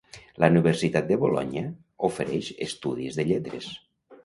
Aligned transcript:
La 0.43 0.47
Universitat 0.53 1.11
de 1.11 1.17
Bolonya 1.25 1.63
ofereix 2.09 2.51
estudis 2.69 3.21
de 3.21 3.29
lletres. 3.31 3.71